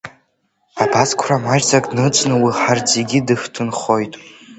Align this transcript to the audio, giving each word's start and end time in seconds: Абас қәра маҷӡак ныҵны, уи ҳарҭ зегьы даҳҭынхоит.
Абас 0.83 1.09
қәра 1.19 1.37
маҷӡак 1.43 1.85
ныҵны, 1.95 2.35
уи 2.43 2.51
ҳарҭ 2.59 2.85
зегьы 2.95 3.19
даҳҭынхоит. 3.27 4.13